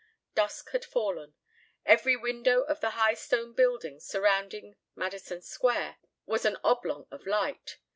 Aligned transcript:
Dusk 0.33 0.71
had 0.71 0.83
fallen. 0.83 1.35
Every 1.85 2.15
window 2.15 2.63
of 2.63 2.79
the 2.81 2.89
high 2.89 3.13
stone 3.13 3.53
buildings 3.53 4.03
surrounding 4.03 4.75
Madison 4.95 5.43
Square 5.43 5.97
was 6.25 6.43
an 6.43 6.57
oblong 6.63 7.05
of 7.11 7.27
light. 7.27 7.77